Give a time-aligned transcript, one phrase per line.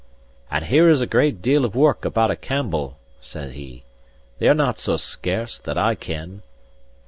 [0.49, 3.83] "And here is a great deal of work about a Campbell!" said he.
[4.39, 6.41] "They are not so scarce, that I ken!"